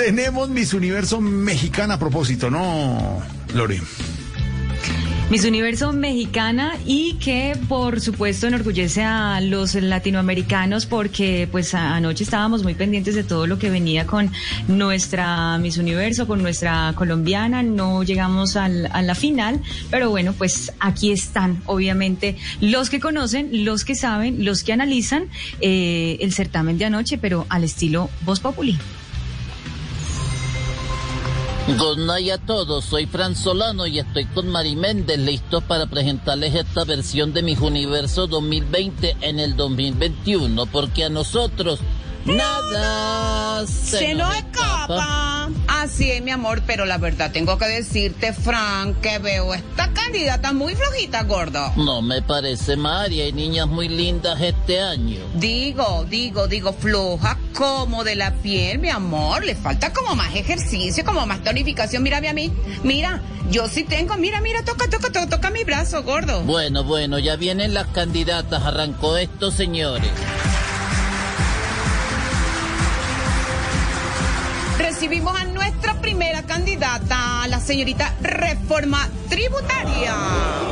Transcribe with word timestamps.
Tenemos 0.00 0.48
Miss 0.48 0.72
Universo 0.72 1.20
mexicana 1.20 1.94
a 1.94 1.98
propósito, 1.98 2.50
¿no, 2.50 3.22
Lore? 3.52 3.82
Miss 5.28 5.44
Universo 5.44 5.92
mexicana 5.92 6.78
y 6.86 7.16
que 7.16 7.54
por 7.68 8.00
supuesto 8.00 8.46
enorgullece 8.46 9.02
a 9.02 9.42
los 9.42 9.74
latinoamericanos 9.74 10.86
porque 10.86 11.46
pues 11.52 11.74
anoche 11.74 12.24
estábamos 12.24 12.62
muy 12.62 12.72
pendientes 12.72 13.14
de 13.14 13.24
todo 13.24 13.46
lo 13.46 13.58
que 13.58 13.68
venía 13.68 14.06
con 14.06 14.32
nuestra 14.68 15.58
Miss 15.58 15.76
Universo, 15.76 16.26
con 16.26 16.40
nuestra 16.40 16.94
colombiana, 16.96 17.62
no 17.62 18.02
llegamos 18.02 18.56
al, 18.56 18.88
a 18.92 19.02
la 19.02 19.14
final, 19.14 19.60
pero 19.90 20.08
bueno, 20.08 20.32
pues 20.32 20.72
aquí 20.80 21.12
están 21.12 21.62
obviamente 21.66 22.38
los 22.62 22.88
que 22.88 23.00
conocen, 23.00 23.66
los 23.66 23.84
que 23.84 23.94
saben, 23.94 24.46
los 24.46 24.64
que 24.64 24.72
analizan 24.72 25.26
eh, 25.60 26.16
el 26.22 26.32
certamen 26.32 26.78
de 26.78 26.86
anoche, 26.86 27.18
pero 27.18 27.44
al 27.50 27.64
estilo 27.64 28.08
Voz 28.22 28.40
Populi. 28.40 28.78
Good 31.78 32.10
a 32.30 32.38
todos, 32.38 32.84
soy 32.84 33.06
Fran 33.06 33.36
Solano 33.36 33.86
y 33.86 34.00
estoy 34.00 34.24
con 34.24 34.48
Mari 34.48 34.74
Méndez 34.74 35.18
listos 35.18 35.62
para 35.62 35.86
presentarles 35.86 36.54
esta 36.54 36.84
versión 36.84 37.32
de 37.32 37.42
mis 37.42 37.60
Universo 37.60 38.26
2020 38.26 39.16
en 39.20 39.38
el 39.38 39.56
2021, 39.56 40.66
porque 40.66 41.04
a 41.04 41.08
nosotros 41.10 41.78
nada 42.24 43.66
se, 43.66 43.98
Se 43.98 44.14
nos 44.14 44.34
escapa. 44.34 45.50
Así 45.66 46.10
es, 46.10 46.22
mi 46.22 46.30
amor, 46.30 46.62
pero 46.66 46.84
la 46.84 46.98
verdad 46.98 47.30
tengo 47.32 47.56
que 47.58 47.66
decirte, 47.66 48.32
Frank, 48.32 49.00
que 49.00 49.18
veo 49.18 49.54
esta 49.54 49.90
candidata 49.92 50.52
muy 50.52 50.74
flojita, 50.74 51.22
gordo. 51.22 51.72
No 51.76 52.02
me 52.02 52.22
parece, 52.22 52.76
Mari, 52.76 53.20
hay 53.20 53.32
niñas 53.32 53.66
muy 53.66 53.88
lindas 53.88 54.40
este 54.40 54.80
año. 54.80 55.20
Digo, 55.34 56.04
digo, 56.08 56.48
digo, 56.48 56.72
floja 56.72 57.38
como 57.56 58.04
de 58.04 58.16
la 58.16 58.32
piel, 58.34 58.78
mi 58.78 58.90
amor. 58.90 59.44
Le 59.44 59.54
falta 59.54 59.92
como 59.92 60.14
más 60.14 60.34
ejercicio, 60.34 61.04
como 61.04 61.26
más 61.26 61.42
tonificación. 61.42 62.02
Mírame 62.02 62.28
a 62.28 62.34
mí. 62.34 62.52
Mira, 62.82 63.22
yo 63.50 63.66
sí 63.68 63.84
tengo. 63.84 64.16
Mira, 64.16 64.40
mira, 64.40 64.64
toca, 64.64 64.88
toca, 64.88 65.10
toca, 65.10 65.28
toca 65.28 65.50
mi 65.50 65.64
brazo, 65.64 66.02
gordo. 66.02 66.42
Bueno, 66.42 66.84
bueno, 66.84 67.18
ya 67.18 67.36
vienen 67.36 67.74
las 67.74 67.86
candidatas, 67.88 68.62
arrancó 68.64 69.16
esto, 69.16 69.50
señores. 69.50 70.10
Recibimos 75.00 75.34
a 75.34 75.44
nuestra 75.44 75.94
primera 75.94 76.42
candidata, 76.42 77.48
la 77.48 77.58
señorita 77.58 78.14
Reforma 78.20 79.08
Tributaria. 79.30 80.69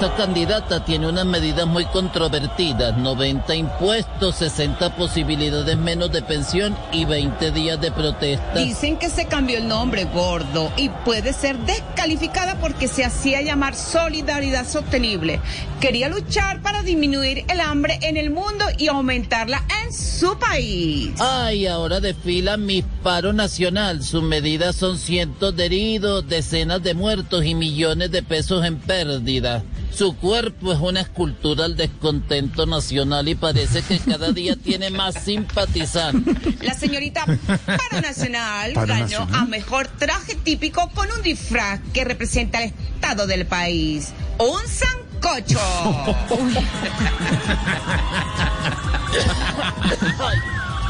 Esta 0.00 0.14
candidata 0.14 0.84
tiene 0.84 1.08
unas 1.08 1.26
medidas 1.26 1.66
muy 1.66 1.84
controvertidas, 1.86 2.96
90 2.96 3.52
impuestos, 3.56 4.36
60 4.36 4.94
posibilidades 4.94 5.76
menos 5.76 6.12
de 6.12 6.22
pensión 6.22 6.76
y 6.92 7.04
20 7.04 7.50
días 7.50 7.80
de 7.80 7.90
protesta. 7.90 8.60
Dicen 8.60 8.96
que 8.96 9.10
se 9.10 9.26
cambió 9.26 9.58
el 9.58 9.66
nombre, 9.66 10.04
gordo, 10.04 10.72
y 10.76 10.88
puede 11.04 11.32
ser 11.32 11.58
descalificada 11.58 12.60
porque 12.60 12.86
se 12.86 13.04
hacía 13.04 13.42
llamar 13.42 13.74
Solidaridad 13.74 14.68
Sostenible. 14.68 15.40
Quería 15.80 16.08
luchar 16.08 16.62
para 16.62 16.84
disminuir 16.84 17.44
el 17.48 17.58
hambre 17.58 17.98
en 18.02 18.16
el 18.16 18.30
mundo 18.30 18.66
y 18.78 18.86
aumentarla 18.86 19.64
en 19.84 19.92
su 19.92 20.38
país. 20.38 21.10
Ay, 21.18 21.66
ahora 21.66 21.98
desfila 21.98 22.56
mi 22.56 22.82
paro 22.82 23.32
nacional. 23.32 24.04
Sus 24.04 24.22
medidas 24.22 24.76
son 24.76 24.96
cientos 24.96 25.56
de 25.56 25.66
heridos, 25.66 26.28
decenas 26.28 26.84
de 26.84 26.94
muertos 26.94 27.44
y 27.44 27.56
millones 27.56 28.12
de 28.12 28.22
pesos 28.22 28.64
en 28.64 28.78
pérdida. 28.78 29.64
Su 29.92 30.16
cuerpo 30.16 30.72
es 30.72 30.78
una 30.78 31.00
escultura 31.00 31.64
al 31.64 31.76
descontento 31.76 32.66
nacional 32.66 33.28
y 33.28 33.34
parece 33.34 33.82
que 33.82 33.98
cada 33.98 34.30
día 34.32 34.54
tiene 34.62 34.90
más 34.90 35.14
simpatizantes. 35.24 36.62
La 36.62 36.74
señorita 36.74 37.24
Paro 37.24 38.00
Nacional 38.02 38.72
Paro 38.74 38.86
ganó 38.86 39.02
Nacional. 39.02 39.34
a 39.34 39.44
mejor 39.46 39.88
traje 39.88 40.34
típico 40.36 40.88
con 40.94 41.10
un 41.10 41.22
disfraz 41.22 41.80
que 41.92 42.04
representa 42.04 42.62
el 42.62 42.72
estado 42.94 43.26
del 43.26 43.46
país. 43.46 44.12
Un 44.38 44.60
sancocho. 44.68 45.58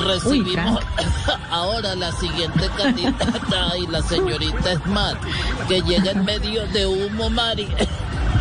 Recibimos 0.00 0.82
ahora 1.50 1.94
la 1.94 2.12
siguiente 2.12 2.68
candidata 2.76 3.78
y 3.78 3.86
la 3.86 4.02
señorita 4.02 4.74
Smart, 4.84 5.20
que 5.68 5.82
llega 5.82 6.10
en 6.12 6.24
medio 6.24 6.66
de 6.68 6.86
humo, 6.86 7.30
Mari. 7.30 7.68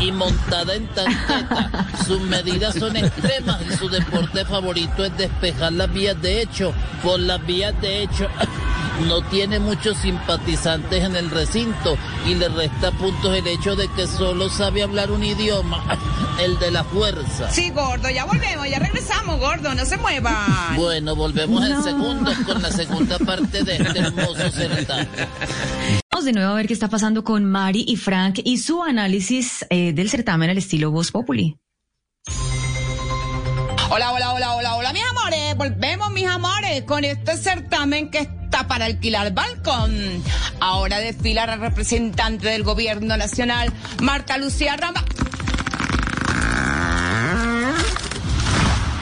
Y 0.03 0.11
montada 0.11 0.75
en 0.75 0.85
tanqueta, 0.87 1.87
sus 2.05 2.19
medidas 2.19 2.75
son 2.75 2.97
extremas 2.97 3.61
y 3.61 3.77
su 3.77 3.87
deporte 3.87 4.43
favorito 4.43 5.05
es 5.05 5.17
despejar 5.17 5.71
las 5.71 5.93
vías 5.93 6.21
de 6.21 6.41
hecho. 6.41 6.73
Por 7.01 7.21
las 7.21 7.45
vías 7.45 7.73
de 7.79 8.03
hecho, 8.03 8.27
no 9.07 9.21
tiene 9.29 9.59
muchos 9.59 9.97
simpatizantes 9.99 11.05
en 11.05 11.15
el 11.15 11.29
recinto 11.29 11.97
y 12.25 12.35
le 12.35 12.49
resta 12.49 12.91
puntos 12.91 13.33
el 13.33 13.47
hecho 13.47 13.77
de 13.77 13.87
que 13.93 14.05
solo 14.05 14.49
sabe 14.49 14.83
hablar 14.83 15.09
un 15.09 15.23
idioma, 15.23 15.81
el 16.41 16.59
de 16.59 16.71
la 16.71 16.83
fuerza. 16.83 17.49
Sí, 17.49 17.69
gordo, 17.69 18.09
ya 18.09 18.25
volvemos, 18.25 18.69
ya 18.69 18.79
regresamos, 18.79 19.39
gordo, 19.39 19.73
no 19.73 19.85
se 19.85 19.95
muevan. 19.95 20.75
Bueno, 20.75 21.15
volvemos 21.15 21.63
en 21.65 21.81
segundos 21.81 22.35
con 22.45 22.61
la 22.61 22.71
segunda 22.71 23.17
parte 23.19 23.63
de 23.63 23.77
este 23.77 23.99
hermoso 23.99 24.51
certamen. 24.51 25.07
De 26.23 26.31
nuevo 26.31 26.51
a 26.51 26.55
ver 26.55 26.67
qué 26.67 26.73
está 26.73 26.87
pasando 26.87 27.25
con 27.25 27.43
Mari 27.43 27.83
y 27.85 27.97
Frank 27.97 28.39
y 28.45 28.57
su 28.57 28.81
análisis 28.81 29.65
eh, 29.69 29.91
del 29.91 30.09
certamen 30.09 30.49
al 30.49 30.57
estilo 30.57 30.89
Voz 30.89 31.11
Populi. 31.11 31.57
Hola, 33.89 34.13
hola, 34.13 34.33
hola, 34.33 34.55
hola, 34.55 34.75
hola, 34.75 34.93
mis 34.93 35.03
amores. 35.03 35.57
Volvemos, 35.57 36.11
mis 36.11 36.25
amores, 36.25 36.83
con 36.83 37.03
este 37.03 37.35
certamen 37.35 38.09
que 38.09 38.19
está 38.19 38.65
para 38.69 38.85
alquilar 38.85 39.33
balcón. 39.33 40.23
Ahora 40.61 40.99
desfila 40.99 41.45
la 41.45 41.57
representante 41.57 42.47
del 42.47 42.63
gobierno 42.63 43.17
nacional, 43.17 43.73
Marta 44.01 44.37
Lucía 44.37 44.77
Rama. 44.77 45.03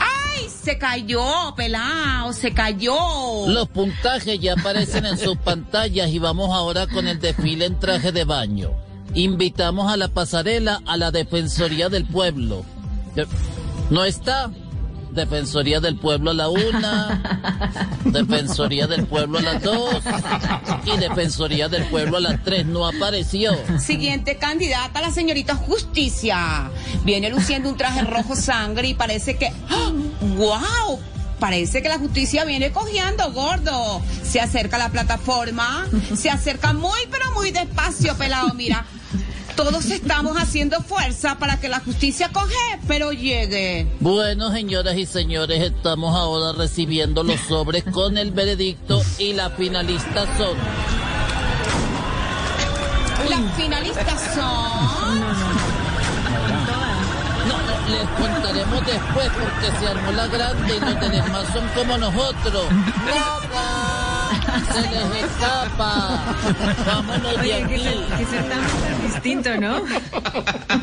¡Ay! 0.00 0.48
Se 0.62 0.78
cayó, 0.78 1.24
pelao, 1.56 2.32
se 2.32 2.52
cayó. 2.52 2.94
Los 3.48 3.68
puntajes 3.68 4.38
ya 4.38 4.52
aparecen 4.52 5.06
en 5.06 5.18
sus 5.18 5.36
pantallas 5.44 6.10
y 6.10 6.18
vamos 6.18 6.50
ahora 6.50 6.86
con 6.86 7.08
el 7.08 7.18
desfile 7.20 7.66
en 7.66 7.78
traje 7.80 8.12
de 8.12 8.24
baño. 8.24 8.70
Invitamos 9.14 9.92
a 9.92 9.96
la 9.96 10.08
pasarela 10.08 10.80
a 10.86 10.96
la 10.96 11.10
Defensoría 11.10 11.88
del 11.88 12.04
Pueblo. 12.06 12.64
De- 13.14 13.26
¿No 13.90 14.04
está? 14.04 14.50
Defensoría 15.10 15.78
del 15.80 15.96
Pueblo 15.98 16.30
a 16.30 16.34
la 16.34 16.48
una, 16.48 17.20
Defensoría 18.06 18.86
del 18.86 19.04
Pueblo 19.06 19.40
a 19.40 19.42
las 19.42 19.62
dos 19.62 19.96
y 20.86 20.96
Defensoría 20.96 21.68
del 21.68 21.84
Pueblo 21.84 22.16
a 22.16 22.20
las 22.20 22.42
tres. 22.42 22.64
No 22.64 22.86
apareció. 22.86 23.52
Siguiente 23.78 24.38
candidata, 24.38 25.02
la 25.02 25.10
señorita 25.10 25.54
Justicia. 25.54 26.70
Viene 27.04 27.28
luciendo 27.28 27.68
un 27.68 27.76
traje 27.76 28.00
rojo 28.02 28.34
sangre 28.34 28.88
y 28.88 28.94
parece 28.94 29.36
que. 29.36 29.48
¡Ah! 29.68 29.91
¡Wow! 30.42 30.98
Parece 31.38 31.82
que 31.82 31.88
la 31.88 31.98
justicia 31.98 32.44
viene 32.44 32.72
cogiendo, 32.72 33.30
gordo. 33.32 34.02
Se 34.24 34.40
acerca 34.40 34.74
a 34.74 34.78
la 34.80 34.88
plataforma, 34.88 35.86
se 36.16 36.30
acerca 36.30 36.72
muy, 36.72 36.98
pero 37.10 37.30
muy 37.32 37.52
despacio, 37.52 38.16
pelado. 38.16 38.52
Mira, 38.54 38.84
todos 39.54 39.84
estamos 39.86 40.36
haciendo 40.36 40.80
fuerza 40.82 41.38
para 41.38 41.60
que 41.60 41.68
la 41.68 41.78
justicia 41.78 42.30
coge, 42.32 42.56
pero 42.88 43.12
llegue. 43.12 43.86
Bueno, 44.00 44.50
señoras 44.50 44.96
y 44.96 45.06
señores, 45.06 45.62
estamos 45.62 46.16
ahora 46.16 46.58
recibiendo 46.58 47.22
los 47.22 47.40
sobres 47.42 47.84
con 47.84 48.18
el 48.18 48.32
veredicto 48.32 49.00
y 49.18 49.32
las 49.32 49.52
finalistas 49.54 50.28
son. 50.36 50.56
Las 53.30 53.54
finalistas 53.54 54.34
son. 54.34 55.62
No, 57.48 57.56
les 57.90 58.08
contaremos 58.08 58.86
después 58.86 59.28
porque 59.30 59.78
se 59.78 59.88
armó 59.88 60.12
la 60.12 60.26
grande 60.26 60.76
y 60.76 60.80
los 60.80 61.00
de 61.00 61.08
demás 61.10 61.44
son 61.52 61.66
como 61.74 61.98
nosotros. 61.98 62.64
¡Nada! 63.06 64.30
Se 64.72 64.80
les 64.82 65.24
escapa. 65.24 66.20
Vámonos 66.86 67.32
de 67.34 67.38
Oye, 67.40 67.54
aquí. 67.64 67.74
qué, 67.74 68.04
qué 68.18 68.26
certamen 68.26 68.68
tan 68.68 69.02
distinto, 69.02 69.50
¿no? 69.60 70.82